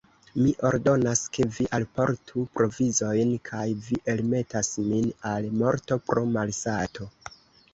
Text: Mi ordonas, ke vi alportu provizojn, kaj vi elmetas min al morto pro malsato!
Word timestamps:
Mi 0.43 0.51
ordonas, 0.67 1.19
ke 1.37 1.43
vi 1.57 1.67
alportu 1.79 2.45
provizojn, 2.59 3.35
kaj 3.51 3.67
vi 3.89 4.01
elmetas 4.15 4.73
min 4.87 5.07
al 5.35 5.47
morto 5.63 5.99
pro 6.09 6.25
malsato! 6.35 7.09